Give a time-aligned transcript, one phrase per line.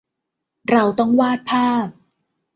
[0.69, 1.87] เราต้องวาดภาพ